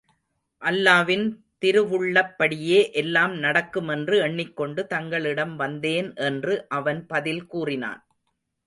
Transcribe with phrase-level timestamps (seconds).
[0.61, 1.25] அல்லாவின்
[1.59, 8.01] திருவுள்ளப் படியே எல்லாம் நடக்குமென்று எண்ணிக்கொண்டு தங்களிடம் வந்தேன் என்று அவன் பதில் கூறினான்.